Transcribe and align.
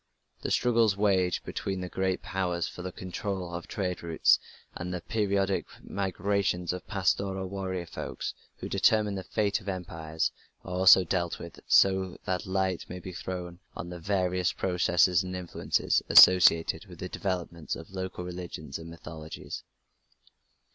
The 0.41 0.49
struggles 0.49 0.97
waged 0.97 1.45
between 1.45 1.79
the 1.79 1.87
great 1.87 2.23
Powers 2.23 2.67
for 2.67 2.81
the 2.81 2.91
control 2.91 3.53
of 3.53 3.67
trade 3.67 4.01
routes, 4.01 4.39
and 4.73 4.91
the 4.91 4.99
periodic 5.01 5.67
migrations 5.83 6.73
of 6.73 6.87
pastoral 6.87 7.45
warrior 7.49 7.85
folks 7.85 8.33
who 8.57 8.67
determined 8.67 9.15
the 9.15 9.23
fate 9.23 9.61
of 9.61 9.69
empires, 9.69 10.31
are 10.65 10.73
also 10.73 11.03
dealt 11.03 11.37
with, 11.37 11.59
so 11.67 12.17
that 12.25 12.47
light 12.47 12.87
may 12.89 12.97
be 12.99 13.13
thrown 13.13 13.59
on 13.75 13.89
the 13.91 13.99
various 13.99 14.53
processes 14.53 15.21
and 15.21 15.35
influences 15.35 16.01
associated 16.09 16.87
with 16.87 16.97
the 16.97 17.07
developments 17.07 17.75
of 17.75 17.91
local 17.91 18.23
religions 18.25 18.79
and 18.79 18.89
mythologies. 18.89 19.61